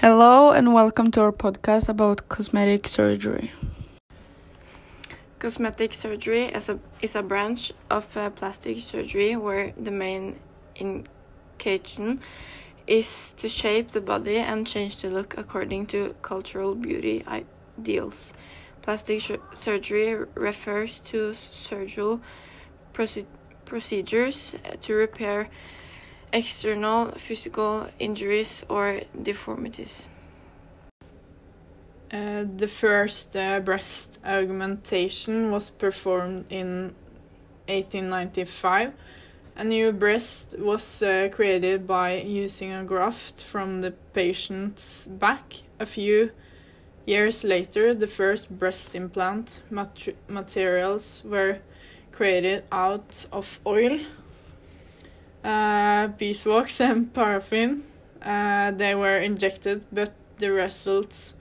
Hello 0.00 0.50
and 0.50 0.74
welcome 0.74 1.10
to 1.12 1.22
our 1.22 1.32
podcast 1.32 1.88
about 1.88 2.28
cosmetic 2.28 2.86
surgery. 2.86 3.50
Cosmetic 5.38 5.94
surgery 5.94 6.44
is 6.44 6.68
a, 6.68 6.78
is 7.00 7.16
a 7.16 7.22
branch 7.22 7.72
of 7.88 8.14
uh, 8.14 8.28
plastic 8.28 8.80
surgery 8.80 9.36
where 9.36 9.72
the 9.78 9.90
main 9.90 10.38
indication 10.76 12.20
is 12.86 13.32
to 13.38 13.48
shape 13.48 13.92
the 13.92 14.02
body 14.02 14.36
and 14.36 14.66
change 14.66 15.00
the 15.00 15.08
look 15.08 15.38
according 15.38 15.86
to 15.86 16.14
cultural 16.20 16.74
beauty 16.74 17.24
ideals. 17.26 18.34
Plastic 18.82 19.22
surgery 19.60 20.14
refers 20.34 21.00
to 21.06 21.34
surgical 21.34 22.20
procedures 23.64 24.54
to 24.82 24.94
repair 24.94 25.48
external 26.36 27.12
physical 27.12 27.86
injuries 27.98 28.62
or 28.68 29.00
deformities. 29.22 30.06
Uh, 32.12 32.44
the 32.56 32.68
first 32.68 33.34
uh, 33.34 33.58
breast 33.60 34.18
augmentation 34.24 35.50
was 35.50 35.70
performed 35.70 36.44
in 36.50 36.94
1895. 37.68 38.92
A 39.56 39.64
new 39.64 39.92
breast 39.92 40.54
was 40.58 41.02
uh, 41.02 41.30
created 41.32 41.86
by 41.86 42.16
using 42.16 42.70
a 42.70 42.84
graft 42.84 43.42
from 43.42 43.80
the 43.80 43.92
patient's 44.12 45.06
back. 45.06 45.62
A 45.80 45.86
few 45.86 46.30
years 47.06 47.44
later, 47.44 47.94
the 47.94 48.06
first 48.06 48.50
breast 48.50 48.94
implant 48.94 49.62
mat 49.70 50.08
materials 50.28 51.22
were 51.24 51.60
created 52.12 52.64
out 52.70 53.24
of 53.32 53.58
oil 53.66 53.98
uh, 55.46 56.08
beeswax 56.18 56.80
and 56.88 57.14
paraffin. 57.14 57.84
Uh, 58.20 58.72
they 58.72 58.94
were 58.94 59.18
injected, 59.18 59.84
but 59.92 60.12
the 60.38 60.50
results 60.50 61.34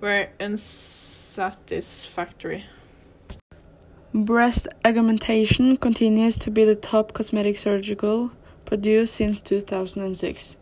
were 0.00 0.28
unsatisfactory. 0.40 2.64
Breast 4.12 4.68
augmentation 4.84 5.78
continues 5.78 6.36
to 6.38 6.50
be 6.50 6.64
the 6.64 6.76
top 6.76 7.14
cosmetic 7.14 7.56
surgical 7.56 8.32
produced 8.66 9.14
since 9.14 9.40
2006. 9.40 10.56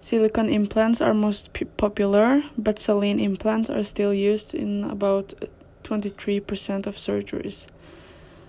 Silicone 0.00 0.48
implants 0.48 1.00
are 1.00 1.14
most 1.14 1.50
popular, 1.76 2.42
but 2.56 2.78
saline 2.78 3.20
implants 3.20 3.68
are 3.68 3.84
still 3.84 4.14
used 4.14 4.54
in 4.54 4.84
about 4.84 5.34
23% 5.84 6.86
of 6.86 6.96
surgeries. 6.96 7.66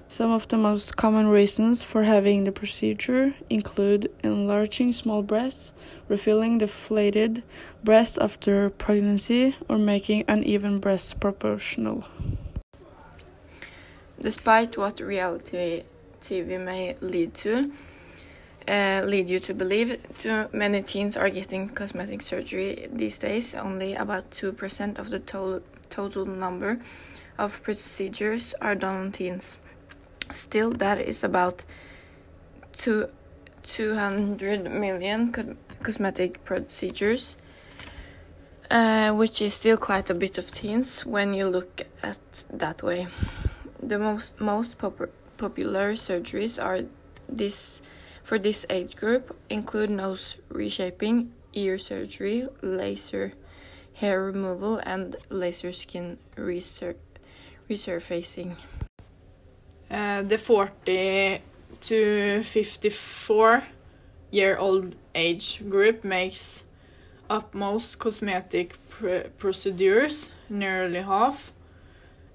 Some 0.09 0.31
of 0.31 0.47
the 0.47 0.57
most 0.57 0.95
common 0.95 1.27
reasons 1.27 1.83
for 1.83 2.03
having 2.03 2.45
the 2.45 2.51
procedure 2.51 3.35
include 3.49 4.09
enlarging 4.23 4.93
small 4.93 5.21
breasts, 5.21 5.73
refilling 6.07 6.57
deflated 6.59 7.43
breast 7.83 8.17
after 8.19 8.69
pregnancy, 8.69 9.55
or 9.67 9.77
making 9.77 10.23
uneven 10.29 10.79
breasts 10.79 11.13
proportional. 11.13 12.05
Despite 14.19 14.77
what 14.77 15.01
reality 15.01 15.83
TV 16.21 16.57
may 16.57 16.95
lead 17.01 17.33
to, 17.35 17.71
uh, 18.67 19.01
lead 19.05 19.29
you 19.29 19.39
to 19.39 19.53
believe, 19.53 19.99
too 20.19 20.47
many 20.53 20.81
teens 20.83 21.17
are 21.17 21.29
getting 21.29 21.69
cosmetic 21.69 22.21
surgery 22.21 22.87
these 22.91 23.17
days. 23.17 23.53
Only 23.53 23.93
about 23.93 24.31
2% 24.31 24.97
of 24.97 25.09
the 25.09 25.19
total, 25.19 25.61
total 25.89 26.25
number 26.25 26.79
of 27.37 27.61
procedures 27.61 28.55
are 28.61 28.73
done 28.73 28.95
on 28.95 29.11
teens. 29.11 29.57
Still, 30.33 30.71
that 30.71 30.99
is 30.99 31.23
about 31.23 31.63
two, 32.73 33.09
200 33.67 34.71
million 34.71 35.31
co 35.31 35.55
cosmetic 35.83 36.43
procedures, 36.43 37.35
uh, 38.71 39.11
which 39.13 39.41
is 39.41 39.53
still 39.53 39.77
quite 39.77 40.09
a 40.09 40.13
bit 40.13 40.37
of 40.37 40.51
teens 40.51 41.05
when 41.05 41.33
you 41.33 41.47
look 41.47 41.81
at 42.03 42.45
that 42.51 42.83
way. 42.83 43.07
The 43.81 43.99
most 43.99 44.39
most 44.39 44.77
pop 44.77 45.01
popular 45.37 45.93
surgeries 45.93 46.61
are 46.61 46.81
this 47.29 47.81
for 48.23 48.39
this 48.39 48.65
age 48.69 48.95
group 48.95 49.37
include 49.49 49.89
nose 49.89 50.37
reshaping, 50.49 51.31
ear 51.53 51.77
surgery, 51.77 52.47
laser 52.61 53.31
hair 53.93 54.23
removal, 54.23 54.77
and 54.77 55.15
laser 55.29 55.71
skin 55.71 56.17
resur 56.35 56.95
resurfacing. 57.69 58.55
Uh, 59.89 60.21
the 60.23 60.37
40 60.37 61.41
to 61.79 62.43
54 62.43 63.63
year 64.31 64.57
old 64.57 64.95
age 65.15 65.63
group 65.69 66.03
makes 66.03 66.63
up 67.29 67.53
most 67.53 67.99
cosmetic 67.99 68.77
pr 68.89 69.29
procedures, 69.37 70.31
nearly 70.49 71.01
half, 71.01 71.53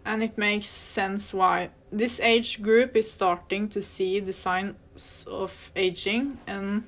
and 0.04 0.22
it 0.22 0.38
makes 0.38 0.68
sense 0.68 1.34
why. 1.34 1.70
This 1.90 2.20
age 2.20 2.62
group 2.62 2.96
is 2.96 3.10
starting 3.10 3.68
to 3.68 3.82
see 3.82 4.20
the 4.20 4.32
signs 4.32 5.26
of 5.28 5.72
aging, 5.76 6.38
and 6.46 6.84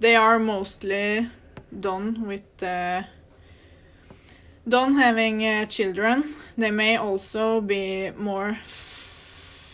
they 0.00 0.16
are 0.16 0.38
mostly 0.38 1.28
done 1.80 2.26
with 2.26 2.62
uh, 2.62 3.02
done 4.68 4.94
having 4.94 5.46
uh, 5.46 5.66
children. 5.66 6.34
They 6.56 6.70
may 6.70 6.96
also 6.96 7.60
be 7.60 8.10
more 8.16 8.58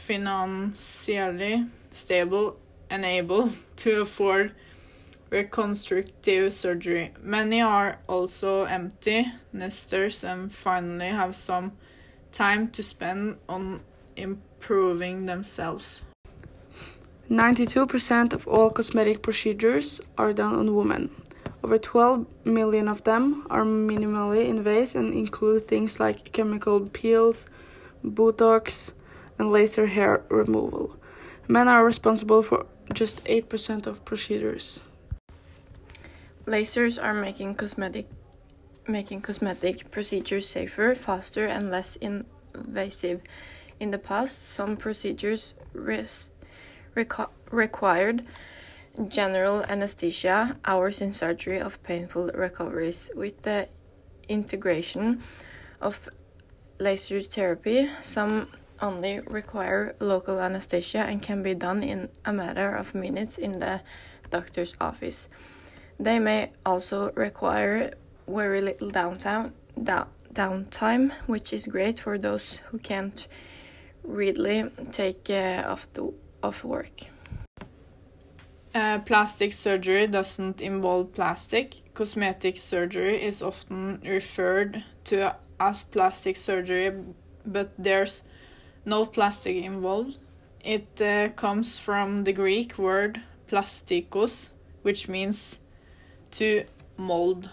financially 0.06 1.64
stable 1.92 2.56
and 2.90 3.04
able 3.04 3.50
to 3.76 4.02
afford 4.02 4.52
reconstructive 5.30 6.52
surgery. 6.52 7.12
Many 7.22 7.60
are 7.60 7.98
also 8.06 8.64
empty 8.64 9.26
nesters 9.52 10.22
and 10.22 10.52
finally 10.52 11.08
have 11.08 11.34
some 11.34 11.72
time 12.32 12.70
to 12.72 12.82
spend 12.82 13.38
on 13.48 13.80
improving 14.16 15.26
themselves. 15.26 16.02
92% 17.30 18.32
of 18.34 18.46
all 18.46 18.70
cosmetic 18.70 19.22
procedures 19.22 20.00
are 20.18 20.32
done 20.34 20.54
on 20.54 20.74
women. 20.74 21.10
Over 21.62 21.78
12 21.78 22.26
million 22.44 22.88
of 22.88 23.02
them 23.04 23.46
are 23.48 23.64
minimally 23.64 24.46
invasive 24.46 25.00
and 25.00 25.14
include 25.14 25.66
things 25.66 25.98
like 25.98 26.32
chemical 26.32 26.80
peels, 26.92 27.48
Botox, 28.04 28.92
and 29.38 29.50
laser 29.52 29.86
hair 29.86 30.22
removal. 30.28 30.96
Men 31.48 31.68
are 31.68 31.84
responsible 31.84 32.42
for 32.42 32.66
just 32.92 33.24
8% 33.24 33.86
of 33.86 34.04
procedures. 34.04 34.80
Lasers 36.46 37.02
are 37.02 37.14
making 37.14 37.54
cosmetic 37.54 38.06
making 38.86 39.22
cosmetic 39.22 39.90
procedures 39.90 40.46
safer, 40.46 40.94
faster 40.94 41.46
and 41.46 41.70
less 41.70 41.96
invasive. 41.96 43.22
In 43.80 43.90
the 43.90 43.98
past, 43.98 44.46
some 44.46 44.76
procedures 44.76 45.54
required 47.50 48.26
general 49.08 49.64
anesthesia, 49.64 50.56
hours 50.66 51.00
in 51.00 51.14
surgery 51.14 51.58
of 51.58 51.82
painful 51.82 52.30
recoveries. 52.34 53.10
With 53.16 53.40
the 53.42 53.68
integration 54.28 55.22
of 55.80 56.10
laser 56.78 57.22
therapy, 57.22 57.90
some 58.02 58.48
only 58.80 59.20
require 59.20 59.94
local 60.00 60.40
anesthesia 60.40 61.00
and 61.00 61.22
can 61.22 61.42
be 61.42 61.54
done 61.54 61.82
in 61.82 62.08
a 62.24 62.32
matter 62.32 62.74
of 62.74 62.94
minutes 62.94 63.38
in 63.38 63.58
the 63.58 63.80
doctor's 64.30 64.74
office. 64.80 65.28
They 65.98 66.18
may 66.18 66.50
also 66.66 67.12
require 67.14 67.92
very 68.26 68.60
little 68.60 68.90
downtime, 68.90 69.52
downtime 70.32 71.12
which 71.26 71.52
is 71.52 71.66
great 71.66 72.00
for 72.00 72.18
those 72.18 72.60
who 72.70 72.78
can't 72.78 73.28
really 74.02 74.70
take 74.92 75.30
uh, 75.30 75.64
off, 75.66 75.92
the, 75.92 76.12
off 76.42 76.64
work. 76.64 77.06
Uh, 78.74 78.98
plastic 78.98 79.52
surgery 79.52 80.06
doesn't 80.08 80.60
involve 80.60 81.12
plastic. 81.12 81.94
Cosmetic 81.94 82.56
surgery 82.56 83.22
is 83.22 83.40
often 83.40 84.00
referred 84.04 84.82
to 85.04 85.36
as 85.60 85.84
plastic 85.84 86.36
surgery, 86.36 86.92
but 87.46 87.72
there's 87.78 88.24
no 88.84 89.06
plastic 89.06 89.56
involved. 89.56 90.18
It 90.62 91.00
uh, 91.00 91.28
comes 91.30 91.78
from 91.78 92.24
the 92.24 92.32
Greek 92.32 92.78
word 92.78 93.20
plastikos, 93.50 94.50
which 94.82 95.08
means 95.08 95.58
to 96.32 96.64
mold. 96.96 97.50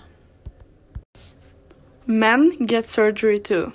Men 2.06 2.66
get 2.66 2.86
surgery 2.86 3.40
too. 3.40 3.74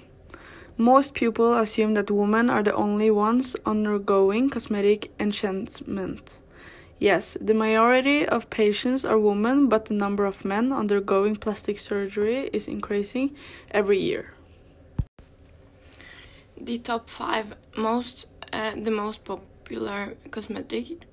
Most 0.78 1.14
people 1.14 1.54
assume 1.54 1.94
that 1.94 2.10
women 2.10 2.50
are 2.50 2.62
the 2.62 2.74
only 2.74 3.10
ones 3.10 3.56
undergoing 3.64 4.50
cosmetic 4.50 5.10
enhancement. 5.18 6.36
Yes, 6.98 7.36
the 7.40 7.54
majority 7.54 8.26
of 8.26 8.50
patients 8.50 9.04
are 9.04 9.18
women, 9.18 9.68
but 9.68 9.86
the 9.86 9.94
number 9.94 10.24
of 10.24 10.44
men 10.44 10.72
undergoing 10.72 11.36
plastic 11.36 11.78
surgery 11.78 12.50
is 12.52 12.68
increasing 12.68 13.36
every 13.70 13.98
year 13.98 14.35
the 16.60 16.78
top 16.78 17.10
five 17.10 17.54
most 17.76 18.26
uh, 18.52 18.72
the 18.76 18.90
most 18.90 19.24
popular 19.24 20.14
cosmetic 20.30 21.04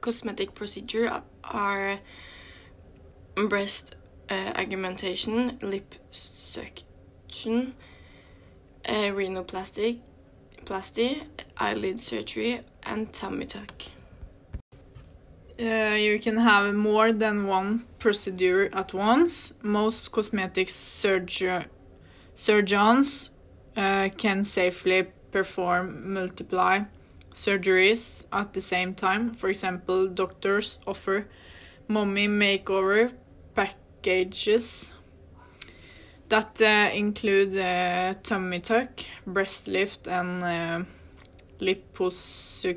cosmetic 0.00 0.54
procedure 0.54 1.22
are 1.44 1.98
breast 3.48 3.96
uh, 4.30 4.52
augmentation, 4.56 5.58
lip 5.62 5.94
suction, 6.10 7.74
uh, 8.86 9.12
eyelid 11.56 12.00
surgery, 12.00 12.60
and 12.84 13.12
tummy 13.12 13.46
tuck. 13.46 13.82
Uh, 15.60 15.94
you 15.96 16.18
can 16.18 16.36
have 16.36 16.74
more 16.74 17.12
than 17.12 17.46
one 17.46 17.86
procedure 17.98 18.68
at 18.72 18.92
once. 18.92 19.52
Most 19.62 20.10
cosmetic 20.10 20.68
surgery 20.68 21.66
surgeons 22.34 23.30
uh, 23.76 24.08
can 24.16 24.44
safely 24.44 25.06
perform 25.30 26.12
multiply 26.14 26.80
surgeries 27.34 28.24
at 28.32 28.52
the 28.52 28.60
same 28.60 28.94
time. 28.94 29.34
For 29.34 29.48
example, 29.48 30.08
doctors 30.08 30.78
offer 30.86 31.26
mommy 31.88 32.28
makeover 32.28 33.12
packages 33.54 34.92
that 36.28 36.60
uh, 36.60 36.90
include 36.94 37.56
uh, 37.56 38.14
tummy 38.22 38.60
tuck, 38.60 39.00
breast 39.26 39.68
lift, 39.68 40.06
and 40.06 40.42
uh, 40.42 40.84
liposuction. 41.60 42.74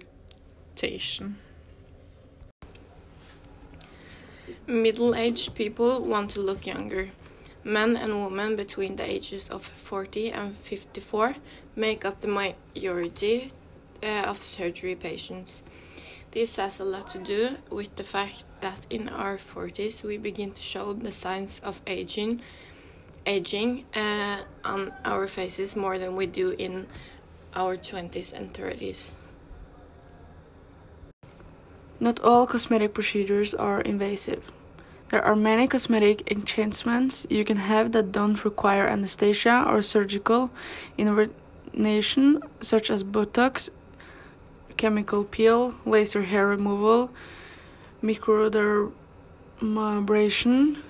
Middle-aged 4.67 5.55
people 5.55 6.01
want 6.03 6.31
to 6.31 6.41
look 6.41 6.65
younger. 6.67 7.09
Men 7.67 7.97
and 7.97 8.23
women 8.23 8.55
between 8.55 8.95
the 8.95 9.03
ages 9.03 9.43
of 9.49 9.61
40 9.61 10.31
and 10.31 10.55
54 10.55 11.35
make 11.75 12.05
up 12.05 12.21
the 12.21 12.29
majority 12.29 13.51
uh, 14.01 14.23
of 14.31 14.41
surgery 14.41 14.95
patients. 14.95 15.63
This 16.31 16.55
has 16.55 16.79
a 16.79 16.85
lot 16.85 17.09
to 17.09 17.19
do 17.19 17.57
with 17.69 17.93
the 17.97 18.05
fact 18.05 18.45
that 18.61 18.87
in 18.89 19.09
our 19.09 19.35
40s 19.35 20.01
we 20.01 20.17
begin 20.17 20.53
to 20.53 20.61
show 20.61 20.93
the 20.93 21.11
signs 21.11 21.59
of 21.61 21.81
aging, 21.85 22.41
aging 23.25 23.83
uh, 23.93 24.43
on 24.63 24.93
our 25.03 25.27
faces 25.27 25.75
more 25.75 25.99
than 25.99 26.15
we 26.15 26.25
do 26.25 26.51
in 26.51 26.87
our 27.53 27.75
20s 27.75 28.31
and 28.31 28.53
30s. 28.53 29.11
Not 31.99 32.21
all 32.21 32.47
cosmetic 32.47 32.93
procedures 32.93 33.53
are 33.53 33.81
invasive. 33.81 34.53
There 35.09 35.23
are 35.23 35.37
many 35.37 35.67
cosmetic 35.67 36.29
enhancements 36.29 37.25
you 37.29 37.45
can 37.45 37.55
have 37.57 37.93
that 37.93 38.11
don't 38.11 38.43
require 38.43 38.87
anesthesia 38.87 39.63
or 39.65 39.81
surgical 39.81 40.49
intervention, 40.97 42.43
such 42.59 42.91
as 42.91 43.05
Botox, 43.05 43.69
chemical 44.75 45.23
peel, 45.23 45.75
laser 45.85 46.23
hair 46.23 46.45
removal, 46.47 47.09
microdermabrasion, 48.03 48.91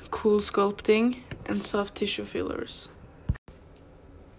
CoolSculpting, 0.09 1.17
and 1.45 1.61
soft 1.61 1.93
tissue 1.95 2.25
fillers. 2.25 2.89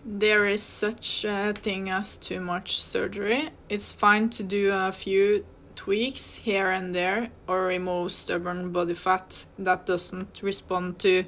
There 0.05 0.47
is 0.47 0.63
such 0.63 1.25
a 1.25 1.53
thing 1.55 1.89
as 1.89 2.17
too 2.17 2.41
much 2.41 2.81
surgery. 2.81 3.51
It's 3.69 3.93
fine 3.93 4.29
to 4.31 4.43
do 4.43 4.73
a 4.73 4.91
few 4.91 5.45
tweaks 5.79 6.35
here 6.35 6.71
and 6.73 6.93
there 6.93 7.29
or 7.47 7.67
remove 7.67 8.11
stubborn 8.11 8.73
body 8.73 8.95
fat 8.95 9.45
that 9.61 9.87
doesn't 9.87 10.43
respond 10.43 10.99
to 10.99 11.25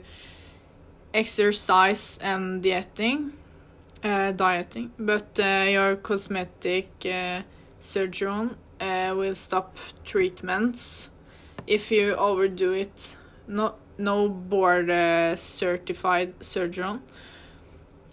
exercise 1.14 2.19
and 2.20 2.61
dieting 2.61 3.32
uh, 4.02 4.32
dieting. 4.32 4.91
But 4.99 5.38
uh, 5.38 5.67
your 5.69 5.97
cosmetic 5.97 6.88
uh, 7.05 7.43
surgeon 7.81 8.56
uh, 8.81 9.14
will 9.17 9.37
stop 9.37 9.76
treatments 10.05 11.11
if 11.67 11.93
you 11.93 12.14
overdo 12.17 12.73
it. 12.73 13.17
No 13.46 13.75
no 13.99 14.29
board 14.29 14.91
uh, 14.91 15.37
certified 15.37 16.32
surgeon 16.43 17.03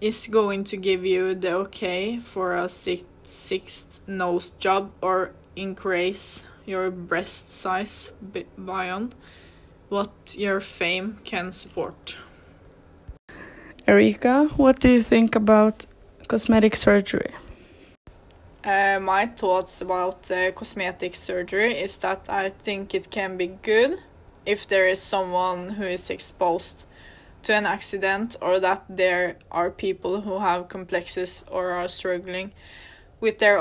is 0.01 0.27
going 0.27 0.65
to 0.65 0.77
give 0.77 1.03
you 1.03 1.33
the 1.33 1.53
okay 1.53 2.19
for 2.19 2.55
a 2.55 2.69
six, 2.69 3.03
sixth 3.27 3.99
nose 4.07 4.53
job 4.59 4.91
or 5.01 5.31
increase 5.55 6.43
your 6.65 6.89
breast 6.91 7.51
size 7.51 8.11
beyond 8.65 9.15
what 9.89 10.11
your 10.37 10.59
fame 10.59 11.17
can 11.23 11.51
support. 11.51 12.17
Erika, 13.87 14.49
what 14.57 14.79
do 14.79 14.89
you 14.89 15.01
think 15.01 15.35
about 15.35 15.85
cosmetic 16.27 16.75
surgery? 16.75 17.33
Uh, 18.63 18.99
my 18.99 19.25
thoughts 19.25 19.81
about 19.81 20.29
uh, 20.29 20.51
cosmetic 20.51 21.15
surgery 21.15 21.73
is 21.79 21.95
that 21.97 22.25
I 22.27 22.49
think 22.49 22.93
it 22.93 23.09
can 23.09 23.37
be 23.37 23.47
good 23.47 23.99
if 24.45 24.67
there 24.67 24.89
is 24.89 25.01
someone 25.01 25.69
who 25.69 25.85
is 25.85 26.09
exposed 26.09 26.83
to 27.43 27.53
an 27.53 27.65
accident 27.65 28.35
or 28.41 28.59
that 28.59 28.83
there 28.89 29.37
are 29.51 29.69
people 29.69 30.21
who 30.21 30.39
have 30.39 30.67
complexes 30.67 31.45
or 31.49 31.71
are 31.71 31.87
struggling 31.87 32.51
with 33.19 33.39
their 33.39 33.59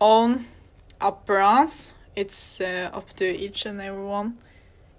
own 0.00 0.46
appearance. 1.00 1.90
It's 2.16 2.60
uh, 2.60 2.90
up 2.92 3.12
to 3.16 3.24
each 3.24 3.66
and 3.66 3.80
everyone 3.80 4.38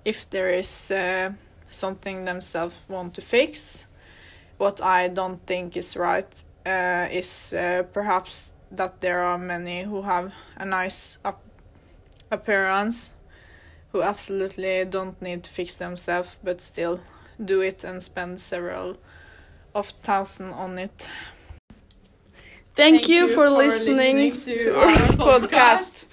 if 0.03 0.29
there 0.29 0.49
is 0.49 0.91
uh, 0.91 1.31
something 1.69 2.25
themselves 2.25 2.79
want 2.87 3.13
to 3.15 3.21
fix. 3.21 3.85
What 4.57 4.81
I 4.81 5.07
don't 5.07 5.45
think 5.45 5.75
is 5.75 5.97
right 5.97 6.27
uh, 6.65 7.07
is 7.11 7.53
uh, 7.53 7.83
perhaps 7.93 8.53
that 8.71 9.01
there 9.01 9.19
are 9.19 9.37
many 9.37 9.83
who 9.83 10.01
have 10.01 10.33
a 10.57 10.65
nice 10.65 11.17
ap 11.25 11.39
appearance 12.31 13.11
who 13.91 14.01
absolutely 14.01 14.83
don't 14.85 15.21
need 15.21 15.43
to 15.43 15.49
fix 15.49 15.75
themselves 15.75 16.37
but 16.43 16.59
still 16.59 16.99
do 17.43 17.61
it 17.61 17.83
and 17.83 18.01
spend 18.01 18.39
several 18.39 18.97
of 19.73 19.89
thousand 20.03 20.51
on 20.51 20.79
it. 20.79 21.07
Thank, 22.75 22.95
Thank 22.95 23.09
you, 23.09 23.27
you, 23.27 23.33
for, 23.33 23.49
listening, 23.49 24.31
listening 24.33 24.57
to, 24.59 24.63
to, 24.65 24.79
our 24.79 24.91
podcast. 25.17 25.47
podcast. 25.49 26.05